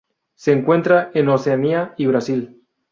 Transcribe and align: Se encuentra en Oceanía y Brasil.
Se 0.33 0.51
encuentra 0.51 1.11
en 1.13 1.29
Oceanía 1.29 1.93
y 1.95 2.07
Brasil. 2.07 2.63